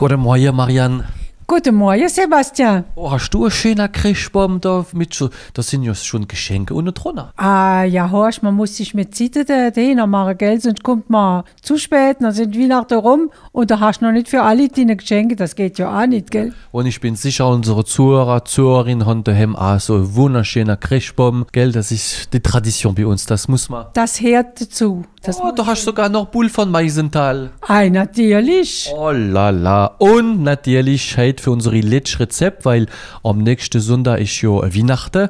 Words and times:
Guten 0.00 0.20
Morgen, 0.20 0.56
Marianne. 0.56 1.19
Guten 1.52 1.74
Morgen, 1.74 2.08
Sebastian. 2.08 2.84
Oh, 2.94 3.10
hast 3.10 3.30
du 3.34 3.42
einen 3.42 3.50
schönen 3.50 3.90
Christbaum 3.90 4.60
da 4.60 4.86
mit 4.92 5.12
so, 5.12 5.30
das 5.52 5.68
sind 5.68 5.82
ja 5.82 5.96
schon 5.96 6.28
Geschenke 6.28 6.74
und 6.74 6.84
drunter. 6.94 7.32
Ah, 7.36 7.82
ja, 7.82 8.08
horch, 8.08 8.40
man 8.42 8.54
muss 8.54 8.76
sich 8.76 8.94
mit 8.94 9.16
Zeit 9.16 9.34
da- 9.48 9.70
dahinter 9.72 10.06
machen, 10.06 10.38
gell? 10.38 10.60
Sonst 10.60 10.84
kommt 10.84 11.10
man 11.10 11.42
zu 11.60 11.76
spät, 11.76 12.18
dann 12.20 12.30
sind 12.30 12.56
Weihnachten 12.56 12.94
rum 13.00 13.32
und 13.50 13.68
da 13.72 13.80
hast 13.80 14.00
du 14.00 14.04
noch 14.04 14.12
nicht 14.12 14.28
für 14.28 14.42
alle 14.42 14.68
deine 14.68 14.94
Geschenke, 14.94 15.34
das 15.34 15.56
geht 15.56 15.76
ja 15.80 16.00
auch 16.00 16.06
nicht, 16.06 16.30
gell? 16.30 16.54
Und 16.70 16.86
ich 16.86 17.00
bin 17.00 17.16
sicher, 17.16 17.48
unsere 17.48 17.84
Zuhörer, 17.84 18.44
Zuhörerinnen 18.44 19.04
haben 19.04 19.24
daheim 19.24 19.56
auch 19.56 19.80
so 19.80 19.96
einen 19.96 20.14
wunderschönen 20.14 20.78
Christbaum, 20.78 21.46
gell? 21.50 21.72
Das 21.72 21.90
ist 21.90 22.32
die 22.32 22.38
Tradition 22.38 22.94
bei 22.94 23.04
uns, 23.04 23.26
das 23.26 23.48
muss 23.48 23.68
man. 23.68 23.86
Das 23.94 24.20
hört 24.20 24.60
dazu. 24.60 25.04
Das 25.22 25.38
Oh, 25.38 25.52
du 25.54 25.66
hast 25.66 25.84
sogar 25.84 26.08
noch 26.08 26.26
Bull 26.28 26.48
von 26.48 26.70
Meisenthal. 26.70 27.50
Ei, 27.68 27.90
natürlich. 27.90 28.90
Oh 28.96 29.10
la 29.10 29.50
la. 29.50 29.86
Und 29.98 30.42
natürlich 30.42 31.18
heute 31.18 31.39
für 31.40 31.50
unsere 31.50 31.80
letzte 31.80 32.20
Rezept, 32.20 32.64
weil 32.64 32.86
am 33.22 33.38
nächsten 33.38 33.80
Sonntag 33.80 34.20
ist 34.20 34.40
ja 34.42 34.50
Weihnachten. 34.50 35.28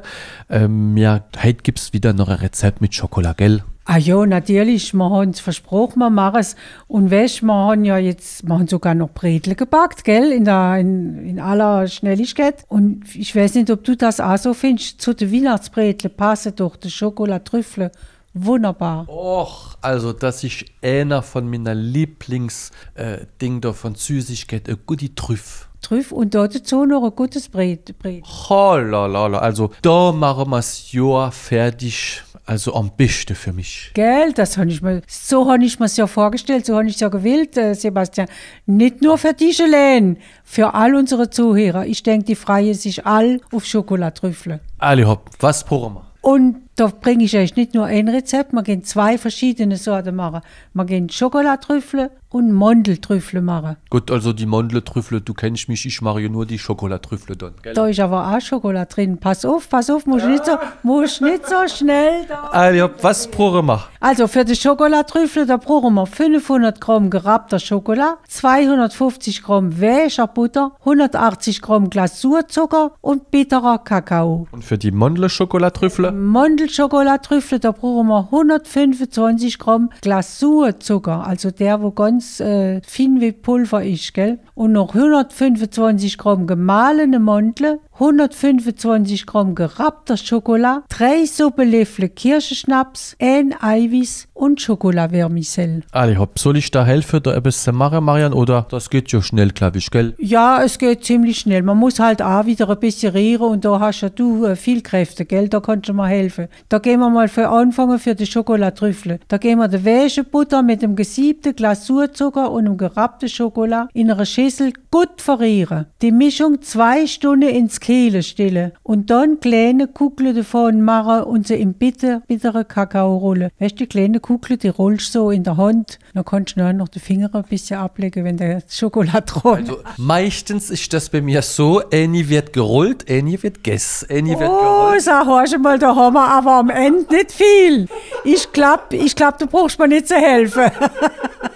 Ähm, 0.49 0.97
ja, 0.97 1.23
heute 1.41 1.63
gibt's 1.63 1.93
wieder 1.93 2.13
noch 2.13 2.29
ein 2.29 2.37
Rezept 2.37 2.81
mit 2.81 2.93
Schokolade, 2.93 3.35
gell? 3.37 3.63
Ah 3.85 3.97
ja, 3.97 4.25
natürlich, 4.25 4.93
wir 4.93 5.09
haben 5.09 5.31
es 5.31 5.39
versprochen, 5.39 5.99
wir 5.99 6.11
machen 6.11 6.39
es. 6.39 6.55
Und 6.87 7.09
weißt, 7.09 7.41
wir 7.41 7.53
haben 7.53 7.83
ja 7.83 7.97
jetzt, 7.97 8.47
wir 8.47 8.53
haben 8.53 8.67
sogar 8.67 8.93
noch 8.93 9.09
Bretel 9.09 9.55
gebackt, 9.55 10.03
gell, 10.03 10.31
in, 10.31 10.45
der, 10.45 10.77
in, 10.77 11.25
in 11.27 11.39
aller 11.39 11.87
Schnelligkeit. 11.87 12.63
Und 12.67 13.03
ich 13.15 13.35
weiß 13.35 13.55
nicht, 13.55 13.71
ob 13.71 13.83
du 13.83 13.97
das 13.97 14.19
auch 14.19 14.37
so 14.37 14.53
findest, 14.53 15.01
zu 15.01 15.13
den 15.13 15.33
Weihnachtsbreteln 15.33 16.13
passen 16.15 16.53
doch 16.55 16.75
die 16.75 16.91
Schokolatrüffel 16.91 17.91
wunderbar. 18.33 19.07
Och, 19.07 19.77
also 19.81 20.13
das 20.13 20.43
ist 20.43 20.65
einer 20.81 21.21
von 21.21 21.49
meiner 21.49 21.75
Lieblings 21.75 22.71
äh, 22.95 23.25
von 23.73 23.95
Süßigkeit, 23.95 24.69
ein 24.69 24.77
gute 24.85 25.13
Trüff. 25.15 25.67
Trüff 25.81 26.11
und 26.11 26.35
dort 26.35 26.55
dazu 26.55 26.85
noch 26.85 27.03
ein 27.03 27.15
gutes 27.15 27.49
Bret. 27.49 27.97
Bret. 27.97 28.23
Holalala, 28.23 29.39
also 29.39 29.71
da 29.81 30.11
machen 30.11 30.49
wir 30.51 30.57
das 30.57 30.91
Jahr 30.91 31.31
fertig, 31.31 32.21
also 32.45 32.75
am 32.75 32.91
besten 32.95 33.35
für 33.35 33.51
mich. 33.51 33.91
Gell, 33.95 34.31
das 34.33 34.57
habe 34.57 34.69
ich 34.69 34.81
mir, 34.81 35.01
so 35.07 35.49
habe 35.49 35.65
ich 35.65 35.79
mir 35.79 35.87
ja 35.87 36.05
vorgestellt, 36.05 36.65
so 36.65 36.75
habe 36.75 36.87
ich 36.87 36.95
es 36.95 36.99
ja 36.99 37.09
gewählt, 37.09 37.57
äh, 37.57 37.73
Sebastian. 37.73 38.27
Nicht 38.67 39.01
nur 39.01 39.17
für 39.17 39.33
dich 39.33 39.61
allein, 39.61 40.17
für 40.43 40.73
all 40.73 40.95
unsere 40.95 41.29
Zuhörer. 41.29 41.85
Ich 41.87 42.03
denke, 42.03 42.25
die 42.25 42.35
freuen 42.35 42.75
sich 42.75 43.05
all 43.05 43.41
auf 43.51 43.65
Schokolatrüffel. 43.65 44.59
Ali 44.77 45.03
hopp, 45.03 45.31
was 45.39 45.63
brauchen 45.63 45.95
wir? 45.95 46.10
Und 46.21 46.57
da 46.75 46.87
bringe 46.87 47.23
ich 47.23 47.35
euch 47.35 47.55
nicht 47.55 47.73
nur 47.73 47.85
ein 47.85 48.07
Rezept, 48.07 48.53
man 48.53 48.63
gehen 48.63 48.83
zwei 48.83 49.17
verschiedene 49.17 49.77
Sorten 49.77 50.15
machen. 50.15 50.41
Man 50.73 50.85
gehen 50.85 51.09
Schokolatrüffel 51.09 52.11
und 52.31 52.51
Mandeltrüffel 52.51 53.41
machen. 53.41 53.75
Gut, 53.89 54.09
also 54.09 54.31
die 54.31 54.45
Mandeltrüffel, 54.45 55.19
du 55.21 55.33
kennst 55.33 55.67
mich, 55.67 55.85
ich 55.85 56.01
mache 56.01 56.21
ja 56.21 56.29
nur 56.29 56.45
die 56.45 56.57
Schokolatrüffel 56.57 57.35
dann, 57.35 57.53
gell? 57.61 57.73
Da 57.73 57.87
ist 57.87 57.99
aber 57.99 58.27
auch 58.33 58.41
Schokolade 58.41 58.89
drin. 58.93 59.17
Pass 59.17 59.43
auf, 59.43 59.69
pass 59.69 59.89
auf, 59.89 60.05
muss 60.05 60.23
nicht 60.23 60.45
so, 60.45 60.53
muss 60.81 61.19
nicht 61.19 61.45
so 61.45 61.67
schnell 61.67 62.25
da. 62.27 62.71
Hopp, 62.81 63.03
was 63.03 63.27
brauchen 63.27 63.65
wir? 63.65 63.83
Also 63.99 64.27
für 64.27 64.45
die 64.45 64.55
Schokolatrüffel, 64.55 65.45
da 65.45 65.57
brauchen 65.57 65.93
wir 65.93 66.05
500 66.05 66.79
Gramm 66.79 67.09
gerappter 67.09 67.59
Schokolade, 67.59 68.17
250 68.27 69.43
Gramm 69.43 69.81
weicher 69.81 70.27
Butter, 70.27 70.71
180 70.79 71.61
Gramm 71.61 71.89
Glasurzucker 71.89 72.93
und 73.01 73.29
bitterer 73.29 73.79
Kakao. 73.79 74.47
Und 74.51 74.63
für 74.63 74.77
die 74.77 74.91
Mandelschokolatrüffel? 74.91 76.11
Mandelschokolatrüffel, 76.11 77.59
da 77.59 77.71
brauchen 77.71 78.07
wir 78.07 78.29
125 78.31 79.59
Gramm 79.59 79.89
Glasurzucker, 80.01 81.27
also 81.27 81.51
der, 81.51 81.81
wo 81.81 81.91
ganz 81.91 82.20
äh, 82.39 82.81
fin 82.81 83.21
wie 83.21 83.31
Pulver 83.31 83.83
ist, 83.83 84.13
gell? 84.13 84.39
Und 84.53 84.73
noch 84.73 84.93
125 84.93 86.17
Gramm 86.17 86.47
gemahlene 86.47 87.19
Mandel, 87.19 87.79
125 88.01 89.27
Gramm 89.27 89.53
gerappter 89.53 90.17
Schokolade, 90.17 90.81
drei 90.89 91.23
Suppenlöffel 91.25 92.09
Kirschenschnaps, 92.09 93.15
ein 93.21 93.53
Eiweiß 93.61 94.27
und 94.33 94.59
Schokolavermicelle. 94.59 95.81
Ali 95.91 96.15
hopp, 96.15 96.39
soll 96.39 96.57
ich 96.57 96.71
da 96.71 96.83
helfen, 96.83 97.21
da 97.21 97.35
etwas 97.35 97.61
zu 97.61 97.71
machen, 97.71 98.03
Marian, 98.03 98.33
oder 98.33 98.65
das 98.71 98.89
geht 98.89 99.11
ja 99.11 99.21
schnell, 99.21 99.51
glaube 99.51 99.77
ich, 99.77 99.91
gell? 99.91 100.15
Ja, 100.17 100.63
es 100.63 100.79
geht 100.79 101.05
ziemlich 101.05 101.37
schnell. 101.37 101.61
Man 101.61 101.77
muss 101.77 101.99
halt 101.99 102.23
auch 102.23 102.47
wieder 102.47 102.67
ein 102.71 102.79
bisschen 102.79 103.13
rühren 103.13 103.51
und 103.51 103.65
da 103.65 103.79
hast 103.79 104.01
ja 104.01 104.09
du 104.09 104.45
äh, 104.45 104.55
viel 104.55 104.81
Kräfte, 104.81 105.25
gell? 105.25 105.47
Da 105.47 105.59
kannst 105.59 105.87
du 105.87 105.93
mir 105.93 106.07
helfen. 106.07 106.47
Da 106.69 106.79
gehen 106.79 107.01
wir 107.01 107.09
mal 107.11 107.27
für 107.27 107.49
anfangen 107.49 107.99
für 107.99 108.15
die 108.15 108.25
Schokolatrüffel. 108.25 109.19
Da 109.27 109.37
gehen 109.37 109.59
wir 109.59 109.67
die 109.67 109.85
weiche 109.85 110.23
Butter 110.23 110.63
mit 110.63 110.81
dem 110.81 110.95
gesiebten 110.95 111.55
Glasurzucker 111.55 112.49
und 112.49 112.65
dem 112.65 112.77
gerappten 112.77 113.29
Schokolade 113.29 113.89
in 113.93 114.09
einer 114.09 114.25
Schüssel 114.25 114.73
gut 114.89 115.21
verrühren. 115.21 115.85
Die 116.01 116.11
Mischung 116.11 116.63
zwei 116.63 117.05
Stunden 117.05 117.47
ins 117.47 117.79
Kehle 117.91 118.23
stellen 118.23 118.71
und 118.83 119.09
dann 119.09 119.41
kleine 119.41 119.85
Kugeln 119.85 120.33
davon 120.33 120.81
machen 120.81 121.23
und 121.23 121.45
sie 121.47 121.55
in 121.55 121.73
bitter, 121.73 122.21
bittere 122.25 122.63
Kakao 122.63 123.17
rollen. 123.17 123.49
Weißt 123.59 123.73
du, 123.73 123.79
die 123.79 123.87
kleine 123.87 124.21
Kugel, 124.21 124.55
die 124.55 124.69
rollst 124.69 125.11
so 125.11 125.29
in 125.29 125.43
der 125.43 125.57
Hand. 125.57 125.99
Dann 126.13 126.23
kannst 126.23 126.55
du 126.55 126.73
noch 126.73 126.87
die 126.87 127.01
Finger 127.01 127.29
ein 127.33 127.43
bisschen 127.43 127.79
ablegen, 127.79 128.23
wenn 128.23 128.37
der 128.37 128.61
Schokolade 128.69 129.33
rollt. 129.43 129.69
Also, 129.69 129.79
meistens 129.97 130.69
ist 130.69 130.93
das 130.93 131.09
bei 131.09 131.19
mir 131.19 131.41
so, 131.41 131.81
eine 131.91 132.29
wird 132.29 132.53
gerollt, 132.53 133.11
eine 133.11 133.43
wird 133.43 133.61
gegessen, 133.61 134.07
wird 134.09 134.37
Oh, 134.49 134.59
gerollt. 134.61 135.01
sag 135.01 135.25
horch 135.25 135.57
mal, 135.57 135.77
da 135.77 135.93
haben 135.93 136.13
wir 136.13 136.25
aber 136.27 136.53
am 136.53 136.69
Ende 136.69 137.13
nicht 137.13 137.33
viel. 137.33 137.87
Ich 138.23 138.53
glaub, 138.53 138.93
ich 138.93 139.17
glaub, 139.17 139.37
du 139.37 139.47
brauchst 139.47 139.77
mir 139.79 139.89
nicht 139.89 140.07
zu 140.07 140.15
helfen. 140.15 140.71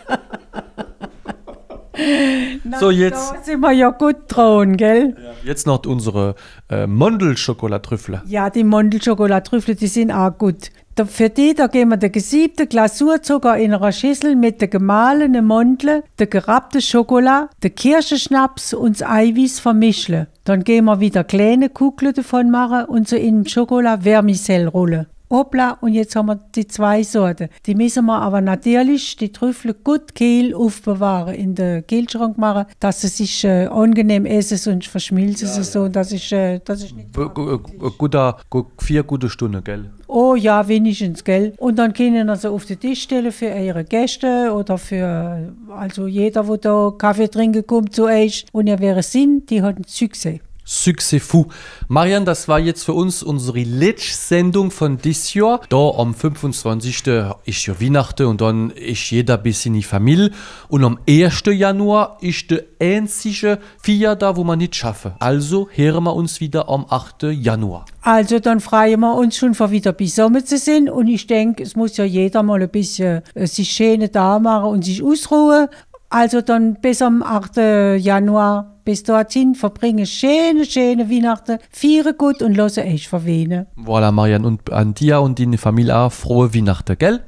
So, 2.80 2.92
jetzt, 2.92 3.32
Da 3.34 3.44
sind 3.44 3.60
wir 3.62 3.72
ja 3.72 3.90
gut 3.92 4.18
dran, 4.28 4.78
gell? 4.78 5.16
jetzt 5.44 5.68
noch 5.68 5.86
unsere 5.86 6.36
äh, 6.70 6.88
Mandelschokolatrüffel. 6.88 8.22
Ja, 8.26 8.50
die 8.50 8.64
Mandelschokolatrüffel, 8.64 9.76
die 9.76 9.88
sind 9.88 10.12
auch 10.12 10.38
gut. 10.38 10.72
Da, 10.96 11.06
für 11.06 11.30
die, 11.30 11.54
da 11.54 11.68
geben 11.68 11.90
wir 11.92 11.98
den 11.98 12.12
gesiebten 12.12 12.70
Glasurzucker 12.70 13.58
in 13.58 13.74
einer 13.74 13.92
Schüssel 13.92 14.36
mit 14.38 14.62
der 14.62 14.70
gemahlenen 14.70 15.46
Mandel, 15.46 16.04
der 16.20 16.28
gerappten 16.28 16.82
Schokolade, 16.82 17.50
den 17.64 17.76
Kirschenschnaps 17.76 18.74
und 18.74 19.02
das 19.02 19.08
Eiweiß 19.10 19.60
vermischen. 19.60 20.28
Dann 20.46 20.64
gehen 20.64 20.86
wir 20.86 21.02
wieder 21.02 21.26
kleine 21.26 21.70
Kugeln 21.70 22.14
davon 22.14 22.50
machen 22.50 22.86
und 22.86 23.10
so 23.10 23.18
in 23.18 23.46
Schokolade 23.46 24.04
Vermicelle 24.04 24.70
rollen. 24.70 25.08
Hoppla, 25.30 25.78
und 25.82 25.94
jetzt 25.94 26.16
haben 26.16 26.28
wir 26.28 26.40
die 26.56 26.68
zwei 26.68 27.02
Sorten. 27.04 27.50
Die 27.66 27.76
müssen 27.76 28.06
wir 28.06 28.20
aber 28.22 28.42
natürlich, 28.42 29.16
die 29.18 29.32
Trüffel, 29.32 29.74
gut 29.74 30.14
kehl 30.16 30.54
aufbewahren, 30.54 31.34
in 31.34 31.56
den 31.56 31.86
Kühlschrank 31.88 32.38
machen, 32.38 32.66
dass 32.80 33.02
sie 33.02 33.08
sich 33.08 33.44
äh, 33.44 33.66
angenehm 33.66 34.26
essen, 34.26 34.58
sonst 34.58 34.88
verschmilzen 34.88 35.48
sie 35.48 35.64
so. 35.64 35.88
Das 35.88 36.12
ist, 36.12 36.32
äh, 36.32 36.60
das 36.64 36.84
ist 36.84 36.96
nicht 36.96 37.14
gu- 37.14 37.60
Guter, 37.98 38.38
gu- 38.50 38.66
vier 38.80 39.04
gute 39.04 39.30
Stunden, 39.30 39.64
gell? 39.64 39.90
Oh 40.08 40.36
ja, 40.36 40.68
wenigstens, 40.68 41.24
gell? 41.24 41.54
Und 41.58 41.80
dann 41.80 41.92
können 41.94 42.34
sie 42.36 42.50
auf 42.50 42.66
den 42.66 42.80
Tisch 42.80 43.02
stellen 43.02 43.32
für 43.32 43.48
ihre 43.48 43.84
Gäste 43.84 44.54
oder 44.54 44.78
für, 44.78 45.52
also 45.76 46.06
jeder, 46.08 46.48
wo 46.48 46.56
da 46.58 46.94
Kaffee 46.98 47.28
trinken 47.28 47.66
kommt 47.66 47.94
zu 47.96 48.04
euch. 48.06 48.46
Und 48.52 48.68
ihr 48.68 48.80
wäre 48.80 49.02
Sinn, 49.02 49.44
die 49.50 49.62
hat 49.64 49.78
ein 49.78 49.84
Succès. 49.86 50.40
Succès 50.66 51.20
fou. 51.20 51.48
Marian, 51.88 52.26
das 52.26 52.48
war 52.48 52.60
jetzt 52.60 52.84
für 52.84 52.94
uns 52.94 53.22
unsere 53.22 53.60
letzte 53.64 54.18
Sendung 54.18 54.72
von 54.72 54.98
dieses 54.98 55.34
Jahr. 55.36 55.62
Da 55.70 55.92
am 55.98 56.16
25. 56.16 57.04
ist 57.46 57.66
ja 57.68 57.80
Weihnachten 57.80 58.26
und 58.26 58.42
dann 58.42 58.72
ist 58.72 59.12
jeder 59.12 59.38
bis 59.38 59.66
in 59.68 59.74
die 59.74 59.84
Familie. 59.84 60.32
Und 60.68 60.84
am 60.84 60.98
1. 61.08 61.44
Januar 61.48 62.18
ist 62.22 62.50
der 62.50 62.64
einzige 62.82 63.60
Vier 63.82 64.16
da, 64.16 64.36
wo 64.36 64.44
man 64.44 64.58
nicht 64.58 64.76
schaffen. 64.76 65.14
Also 65.20 65.68
hören 65.72 66.04
wir 66.04 66.16
uns 66.16 66.42
wieder 66.42 66.68
am 66.68 66.86
8. 66.90 67.24
Januar. 67.32 67.86
Also 68.02 68.40
dann 68.40 68.60
freuen 68.60 69.00
wir 69.00 69.16
uns 69.16 69.38
schon 69.38 69.54
vor 69.54 69.70
wieder 69.70 69.94
bis 69.94 70.16
Sommer 70.16 70.44
zu 70.44 70.58
sein. 70.58 70.90
Und 70.90 71.08
ich 71.08 71.28
denke, 71.28 71.62
es 71.62 71.76
muss 71.76 71.98
ja 71.98 72.06
jeder 72.06 72.42
mal 72.42 72.62
ein 72.62 72.70
bisschen 72.70 73.22
äh, 73.36 73.46
sich 73.46 73.70
schöne 73.70 74.10
da 74.10 74.40
machen 74.40 74.70
und 74.70 74.86
sich 74.86 75.04
ausruhen. 75.04 75.68
Also 76.10 76.42
dann 76.42 76.76
bis 76.82 77.02
am 77.02 77.22
8. 77.22 77.98
Januar, 77.98 78.75
bis 78.86 79.04
dorthin, 79.04 79.56
verbringe 79.56 80.06
schöne, 80.06 80.66
schöne 80.66 81.10
Weihnachten, 81.10 81.58
feiere 81.72 82.14
gut 82.14 82.42
und 82.42 82.56
lasse 82.56 82.84
euch 82.84 83.10
verwehen. 83.10 83.66
Voilà, 83.76 84.12
Marian. 84.12 84.46
Und 84.46 84.72
an 84.72 84.94
dir 84.94 85.20
und 85.22 85.40
deine 85.40 85.58
Familie 85.58 85.98
auch 85.98 86.12
frohe 86.12 86.54
Weihnachten, 86.54 86.98
gell? 86.98 87.22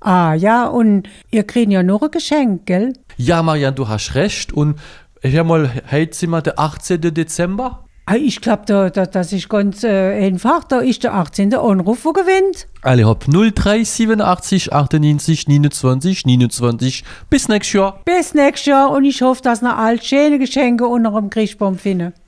Ah 0.00 0.34
ja, 0.34 0.66
und 0.66 1.08
ihr 1.30 1.44
kriegt 1.44 1.70
ja 1.70 1.82
noch 1.82 2.02
ein 2.02 2.10
Geschenk, 2.10 2.66
gell? 2.66 2.94
Ja, 3.16 3.42
Marian, 3.42 3.74
du 3.74 3.86
hast 3.86 4.16
recht. 4.16 4.52
Und 4.52 4.80
hör 5.20 5.44
mal, 5.44 5.70
heute 5.90 6.16
sind 6.16 6.30
wir 6.30 6.42
der 6.42 6.58
18. 6.58 7.00
Dezember. 7.00 7.84
Ah, 8.04 8.16
Ich 8.16 8.40
glaube, 8.40 8.62
da, 8.66 8.90
da, 8.90 9.06
das 9.06 9.32
ist 9.32 9.48
ganz 9.48 9.84
äh, 9.84 10.24
einfach. 10.24 10.64
Da 10.64 10.80
ist 10.80 11.04
der 11.04 11.14
18. 11.14 11.54
Anruf, 11.54 12.04
wo 12.04 12.12
gewinnt. 12.12 12.66
Alle 12.82 13.04
hopp 13.06 13.26
0387 13.28 14.72
98 14.72 15.46
29 15.46 16.26
29. 16.26 17.04
Bis 17.30 17.48
nächstes 17.48 17.72
Jahr. 17.74 18.00
Bis 18.04 18.34
nächstes 18.34 18.66
Jahr 18.66 18.90
und 18.90 19.04
ich 19.04 19.22
hoffe, 19.22 19.42
dass 19.42 19.62
ihr 19.62 19.76
all 19.76 20.02
schöne 20.02 20.40
Geschenke 20.40 20.86
unter 20.88 21.12
dem 21.12 21.30
Christbaum 21.30 21.78
findet. 21.78 22.14